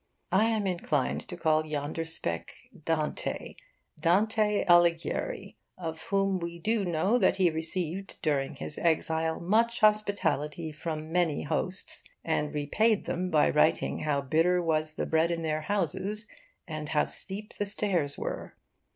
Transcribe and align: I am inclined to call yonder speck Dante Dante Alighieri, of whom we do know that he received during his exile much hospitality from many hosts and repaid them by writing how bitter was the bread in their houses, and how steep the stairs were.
I 0.31 0.45
am 0.45 0.65
inclined 0.65 1.21
to 1.27 1.37
call 1.37 1.63
yonder 1.63 2.05
speck 2.05 2.55
Dante 2.85 3.55
Dante 3.99 4.65
Alighieri, 4.67 5.57
of 5.77 6.01
whom 6.09 6.39
we 6.39 6.57
do 6.57 6.83
know 6.83 7.19
that 7.19 7.35
he 7.35 7.51
received 7.51 8.17
during 8.23 8.55
his 8.55 8.79
exile 8.79 9.39
much 9.39 9.81
hospitality 9.81 10.71
from 10.71 11.11
many 11.11 11.43
hosts 11.43 12.03
and 12.25 12.51
repaid 12.51 13.05
them 13.05 13.29
by 13.29 13.51
writing 13.51 13.99
how 13.99 14.21
bitter 14.21 14.59
was 14.59 14.95
the 14.95 15.05
bread 15.05 15.29
in 15.29 15.43
their 15.43 15.61
houses, 15.61 16.25
and 16.67 16.89
how 16.89 17.03
steep 17.03 17.53
the 17.53 17.65
stairs 17.67 18.17
were. 18.17 18.55